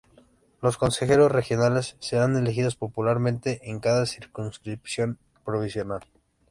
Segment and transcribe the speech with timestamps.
[0.63, 5.99] Los consejeros regionales serán elegidos popularmente en cada circunscripción provincial.